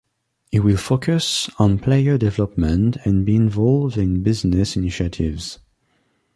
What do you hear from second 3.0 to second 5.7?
and be involved in business initiatives.